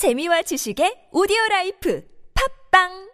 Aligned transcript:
재미와 0.00 0.48
지식의 0.48 1.10
오디오 1.12 1.36
라이프 1.50 2.00
팝빵 2.32 3.10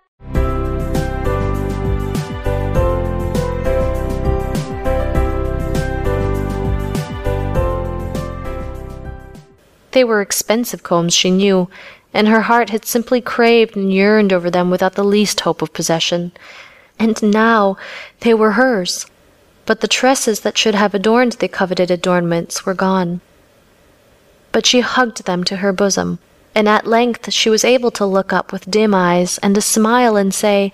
They 9.90 10.04
were 10.04 10.22
expensive 10.22 10.84
combs, 10.84 11.12
she 11.12 11.32
knew, 11.32 11.66
and 12.14 12.29
her 12.29 12.42
heart 12.42 12.71
had 12.71 12.85
simply 12.87 13.21
craved 13.21 13.74
and 13.74 13.92
yearned 13.92 14.33
over 14.33 14.48
them 14.48 14.71
without 14.71 14.94
the 14.94 15.03
least 15.03 15.40
hope 15.40 15.62
of 15.62 15.72
possession. 15.72 16.30
And 17.01 17.21
now 17.21 17.77
they 18.21 18.33
were 18.33 18.53
hers. 18.53 19.07
But 19.67 19.80
the 19.80 19.89
tresses 19.89 20.46
that 20.46 20.57
should 20.57 20.77
have 20.77 20.95
adorned 20.95 21.33
the 21.33 21.48
coveted 21.48 21.91
adornments 21.91 22.64
were 22.64 22.75
gone. 22.75 23.23
But 24.53 24.67
she 24.67 24.87
hugged 24.87 25.27
them 25.27 25.43
to 25.51 25.57
her 25.57 25.73
bosom, 25.73 26.21
And 26.57 26.68
at 26.68 26.88
length 26.88 27.30
she 27.30 27.50
was 27.50 27.64
able 27.64 27.93
to 27.93 28.07
look 28.07 28.32
up 28.32 28.50
with 28.50 28.64
dim 28.70 28.95
eyes 28.95 29.38
and 29.42 29.55
to 29.55 29.60
smile 29.60 30.16
and 30.16 30.33
say, 30.34 30.73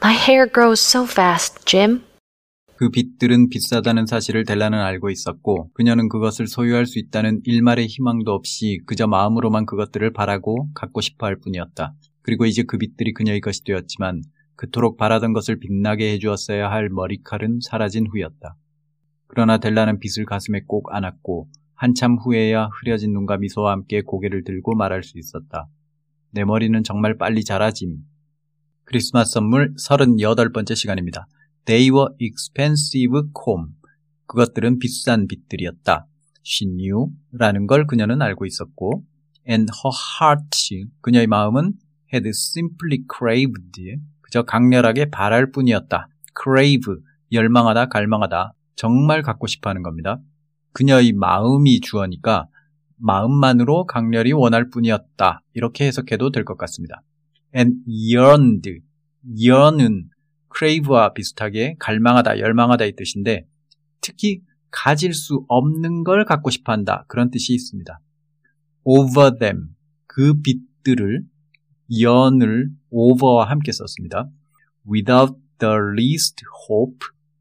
My 0.00 0.12
hair 0.12 0.48
grows 0.48 0.80
so 0.80 1.04
fast, 1.04 1.66
Jim. 1.66 2.02
그 2.76 2.90
빚들은 2.90 3.48
비싸다는 3.48 4.06
사실을 4.06 4.44
델라는 4.44 4.78
알고 4.78 5.10
있었고 5.10 5.70
그녀는 5.74 6.08
그것을 6.08 6.46
소유할 6.46 6.86
수 6.86 7.00
있다는 7.00 7.40
일말의 7.42 7.88
희망도 7.88 8.30
없이 8.30 8.78
그저 8.86 9.08
마음으로만 9.08 9.66
그것들을 9.66 10.12
바라고 10.12 10.68
갖고 10.74 11.00
싶어 11.00 11.26
할 11.26 11.36
뿐이었다. 11.40 11.92
그리고 12.22 12.46
이제 12.46 12.62
그 12.62 12.78
빚들이 12.78 13.14
그녀의 13.14 13.40
것이 13.40 13.64
되었지만 13.64 14.22
그토록 14.54 14.96
바라던 14.96 15.32
것을 15.32 15.58
빛나게 15.58 16.12
해주었어야 16.12 16.70
할 16.70 16.88
머리칼은 16.88 17.58
사라진 17.62 18.06
후였다. 18.06 18.54
그러나 19.26 19.58
델라는 19.58 19.98
빚을 19.98 20.24
가슴에 20.24 20.60
꼭 20.66 20.94
안았고 20.94 21.48
한참 21.78 22.16
후에야 22.16 22.70
흐려진 22.72 23.12
눈과 23.12 23.36
미소와 23.36 23.70
함께 23.70 24.02
고개를 24.02 24.42
들고 24.42 24.74
말할 24.74 25.04
수 25.04 25.16
있었다. 25.16 25.68
내 26.32 26.44
머리는 26.44 26.82
정말 26.82 27.16
빨리 27.16 27.44
자라짐. 27.44 27.98
크리스마스 28.82 29.34
선물 29.34 29.74
38번째 29.76 30.74
시간입니다. 30.74 31.28
They 31.66 31.90
were 31.90 32.08
expensive 32.20 33.30
comb. 33.32 33.74
그것들은 34.26 34.80
비싼 34.80 35.28
빚들이었다. 35.28 36.06
She 36.44 36.68
knew 36.68 37.12
라는 37.30 37.68
걸 37.68 37.86
그녀는 37.86 38.22
알고 38.22 38.44
있었고 38.44 39.04
and 39.48 39.70
her 39.72 39.94
heart, 40.20 40.90
그녀의 41.00 41.28
마음은 41.28 41.74
had 42.12 42.28
simply 42.28 43.04
craved, 43.16 44.00
그저 44.20 44.42
강렬하게 44.42 45.10
바랄 45.10 45.52
뿐이었다. 45.52 46.08
crave, 46.42 46.96
열망하다, 47.30 47.86
갈망하다, 47.86 48.52
정말 48.74 49.22
갖고 49.22 49.46
싶어 49.46 49.70
하는 49.70 49.84
겁니다. 49.84 50.20
그녀의 50.72 51.12
마음이 51.12 51.80
주어니까 51.80 52.48
마음만으로 52.96 53.86
강렬히 53.86 54.32
원할 54.32 54.70
뿐이었다. 54.70 55.42
이렇게 55.54 55.86
해석해도 55.86 56.30
될 56.30 56.44
것 56.44 56.56
같습니다. 56.58 57.02
and 57.56 57.76
yearned, 57.86 58.80
yearn은 59.38 60.10
crave와 60.56 61.12
비슷하게 61.12 61.76
갈망하다, 61.78 62.40
열망하다 62.40 62.84
이 62.86 62.96
뜻인데 62.96 63.46
특히 64.00 64.40
가질 64.70 65.14
수 65.14 65.44
없는 65.48 66.04
걸 66.04 66.24
갖고 66.24 66.50
싶어 66.50 66.72
한다. 66.72 67.04
그런 67.08 67.30
뜻이 67.30 67.54
있습니다. 67.54 68.00
over 68.84 69.38
them, 69.38 69.74
그 70.06 70.34
빛들을 70.42 71.22
yearn을 71.90 72.70
over와 72.90 73.48
함께 73.48 73.72
썼습니다. 73.72 74.28
without 74.90 75.34
the 75.58 75.74
least 75.96 76.42
hope, 76.68 76.98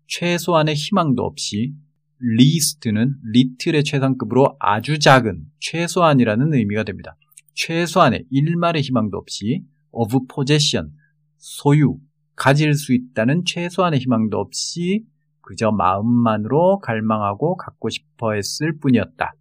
최소한의 0.08 0.76
희망도 0.76 1.24
없이 1.24 1.74
least는 2.22 3.16
little의 3.34 3.84
최상급으로 3.84 4.56
아주 4.60 5.00
작은, 5.00 5.44
최소한이라는 5.60 6.54
의미가 6.54 6.84
됩니다. 6.84 7.16
최소한의 7.54 8.26
일말의 8.30 8.82
희망도 8.82 9.18
없이 9.18 9.64
of 9.92 10.28
possession, 10.28 10.92
소유, 11.38 11.98
가질 12.36 12.74
수 12.76 12.94
있다는 12.94 13.44
최소한의 13.46 14.00
희망도 14.00 14.38
없이 14.38 15.06
그저 15.42 15.72
마음만으로 15.72 16.80
갈망하고 16.80 17.58
갖고 17.58 17.90
싶어 17.90 18.34
했을 18.34 18.78
뿐이었다. 18.80 19.34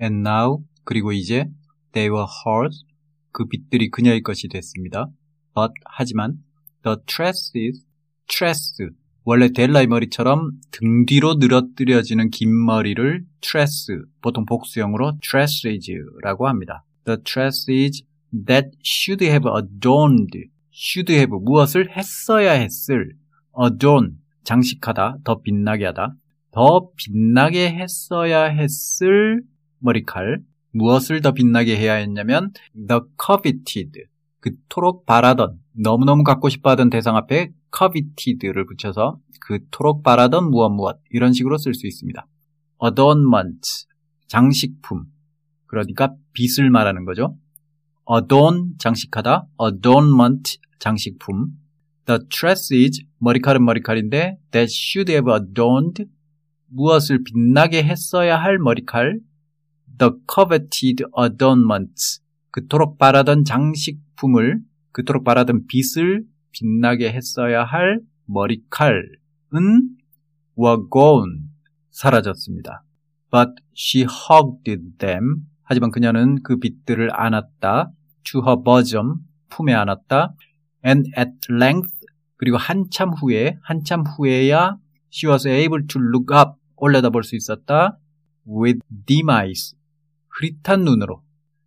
And 0.00 0.28
now, 0.28 0.64
그리고 0.84 1.12
이제 1.12 1.46
they 1.92 2.10
were 2.10 2.26
hers, 2.46 2.84
그 3.32 3.46
빛들이 3.46 3.90
그녀의 3.90 4.22
것이 4.22 4.48
됐습니다. 4.48 5.08
But, 5.54 5.72
하지만 5.84 6.38
the 6.82 6.98
tresses, 7.06 7.86
tress, 8.26 8.74
원래 9.24 9.48
델라의 9.48 9.86
머리처럼 9.86 10.52
등 10.70 11.06
뒤로 11.06 11.34
늘어뜨려지는 11.34 12.30
긴 12.30 12.64
머리를 12.64 13.24
tress, 13.40 14.02
보통 14.20 14.44
복수형으로 14.44 15.18
tresses라고 15.22 16.46
합니다. 16.46 16.84
The 17.06 17.18
tresses 17.24 18.04
that 18.46 18.68
should 18.84 19.24
have 19.24 19.48
adorned 19.50 20.50
should 20.72 21.12
have 21.12 21.32
무엇을 21.40 21.96
했어야 21.96 22.52
했을 22.52 23.14
adorn 23.62 24.18
장식하다 24.42 25.18
더 25.24 25.40
빛나게 25.40 25.86
하다 25.86 26.14
더 26.50 26.90
빛나게 26.96 27.70
했어야 27.70 28.44
했을 28.44 29.42
머리칼 29.78 30.40
무엇을 30.72 31.20
더 31.20 31.32
빛나게 31.32 31.76
해야 31.76 31.94
했냐면 31.94 32.52
the 32.74 33.00
coveted 33.24 34.04
그토록 34.40 35.06
바라던 35.06 35.60
너무너무 35.72 36.24
갖고 36.24 36.48
싶어 36.48 36.70
하던 36.70 36.90
대상 36.90 37.16
앞에 37.16 37.52
coveted를 37.76 38.66
붙여서 38.66 39.18
그토록 39.40 40.02
바라던 40.02 40.50
무엇 40.50 40.70
무엇 40.70 41.00
이런 41.10 41.32
식으로 41.32 41.58
쓸 41.58 41.74
수 41.74 41.86
있습니다. 41.86 42.26
adornment 42.84 43.86
장식품. 44.26 45.04
그러니까 45.66 46.14
빛을 46.32 46.70
말하는 46.70 47.04
거죠. 47.04 47.36
adorn 48.10 48.74
장식하다. 48.78 49.46
adornment 49.60 50.58
장식품. 50.78 51.58
the 52.06 52.20
tresses 52.28 53.02
머리칼은 53.18 53.64
머리칼인데 53.64 54.38
that 54.50 54.72
should 54.72 55.10
have 55.10 55.32
adorned 55.32 56.04
무엇을 56.68 57.24
빛나게 57.24 57.82
했어야 57.82 58.36
할 58.36 58.58
머리칼. 58.58 59.20
the 59.98 60.12
coveted 60.32 61.04
adornments 61.18 62.20
그토록 62.50 62.98
바라던 62.98 63.44
장식품을 63.44 64.60
그토록 64.92 65.24
바라던 65.24 65.66
빛을 65.66 66.24
빛나게 66.54 67.12
했어야 67.12 67.64
할 67.64 68.00
머리칼은 68.26 69.02
were 70.58 70.82
gone 70.90 71.50
사라졌습니다. 71.90 72.84
But 73.30 73.52
she 73.76 74.06
hugged 74.06 74.98
them 74.98 75.46
하지만 75.64 75.90
그녀는 75.90 76.42
그 76.42 76.58
빛들을 76.58 77.08
안았다. 77.12 77.90
to 78.24 78.42
her 78.42 78.62
bosom 78.62 79.16
품에 79.48 79.74
안았다. 79.74 80.34
and 80.86 81.10
at 81.18 81.32
length 81.50 81.92
그리고 82.36 82.56
한참 82.56 83.10
후에 83.10 83.58
한참 83.62 84.02
후에야 84.02 84.76
she 85.12 85.30
was 85.30 85.46
able 85.48 85.86
to 85.86 86.00
look 86.00 86.36
up 86.36 86.52
올려다볼 86.76 87.24
수 87.24 87.36
있었다. 87.36 87.98
with 88.46 88.80
dim 89.06 89.30
eyes 89.30 89.74
흐릿한 90.28 90.84
눈으로 90.84 91.22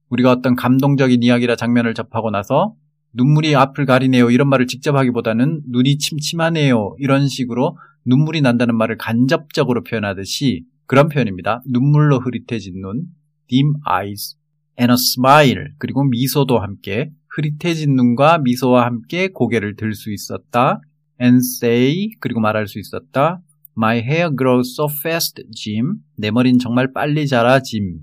우리가 0.10 0.32
어떤 0.32 0.56
감동적인 0.56 1.24
이야기나 1.24 1.56
장면을 1.56 1.94
접하고 1.94 2.32
나서 2.32 2.76
눈물이 3.18 3.56
앞을 3.56 3.86
가리네요 3.86 4.30
이런 4.30 4.48
말을 4.48 4.68
직접 4.68 4.96
하기보다는 4.96 5.64
눈이 5.68 5.98
침침하네요 5.98 6.96
이런 7.00 7.28
식으로 7.28 7.78
눈물이 8.06 8.42
난다는 8.42 8.78
말을 8.78 8.98
간접적으로 8.98 9.84
표현하듯이 9.84 10.64
그런 10.86 11.10
표현입니다. 11.10 11.62
눈물로 11.68 12.20
흐릿해진 12.20 12.80
눈, 12.82 13.08
dim 13.50 13.74
eyes, 13.90 14.38
and 14.80 14.92
a 14.92 14.96
smile 14.96 15.74
그리고 15.78 16.06
미소도 16.06 16.60
함께 16.60 17.12
흐릿해진 17.36 17.96
눈과 17.96 18.38
미소와 18.38 18.86
함께 18.86 19.28
고개를 19.28 19.76
들 19.76 19.94
수 19.94 20.14
있었다. 20.14 20.80
and 21.22 21.40
say 21.40 22.12
그리고 22.20 22.40
말할 22.40 22.68
수 22.68 22.80
있었다. 22.80 23.42
My 23.76 23.98
hair 23.98 24.30
grows 24.36 24.74
so 24.74 24.88
fast, 24.90 25.44
Jim. 25.54 25.96
내 26.18 26.32
머리는 26.32 26.58
정말 26.60 26.94
빨리 26.94 27.28
자라, 27.28 27.62
짐. 27.62 28.00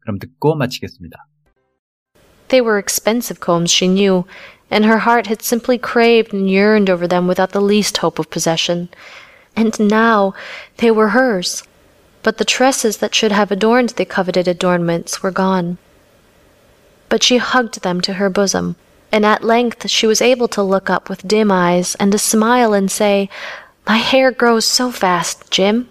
그럼 0.00 0.18
듣고 0.18 0.56
마치겠습니다. 0.56 1.26
They 2.54 2.60
were 2.60 2.78
expensive 2.78 3.40
combs, 3.40 3.72
she 3.72 3.88
knew, 3.88 4.26
and 4.70 4.84
her 4.84 4.98
heart 4.98 5.26
had 5.26 5.42
simply 5.42 5.76
craved 5.76 6.32
and 6.32 6.48
yearned 6.48 6.88
over 6.88 7.08
them 7.08 7.26
without 7.26 7.50
the 7.50 7.60
least 7.60 7.96
hope 7.96 8.20
of 8.20 8.30
possession. 8.30 8.90
And 9.56 9.76
now 9.80 10.34
they 10.76 10.92
were 10.92 11.08
hers. 11.08 11.64
But 12.22 12.38
the 12.38 12.44
tresses 12.44 12.98
that 12.98 13.12
should 13.12 13.32
have 13.32 13.50
adorned 13.50 13.88
the 13.88 14.04
coveted 14.04 14.46
adornments 14.46 15.20
were 15.20 15.32
gone. 15.32 15.78
But 17.08 17.24
she 17.24 17.38
hugged 17.38 17.82
them 17.82 18.00
to 18.02 18.12
her 18.12 18.30
bosom, 18.30 18.76
and 19.10 19.26
at 19.26 19.42
length 19.42 19.90
she 19.90 20.06
was 20.06 20.22
able 20.22 20.46
to 20.46 20.62
look 20.62 20.88
up 20.88 21.08
with 21.08 21.26
dim 21.26 21.50
eyes 21.50 21.96
and 21.96 22.12
to 22.12 22.18
smile 22.18 22.72
and 22.72 22.88
say, 22.88 23.28
My 23.84 23.96
hair 23.96 24.30
grows 24.30 24.64
so 24.64 24.92
fast, 24.92 25.50
Jim. 25.50 25.88